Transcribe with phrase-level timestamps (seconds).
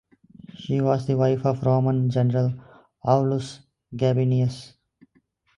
[0.55, 2.55] She was the wife of Roman general
[3.05, 3.59] Aulus
[3.95, 4.73] Gabinius.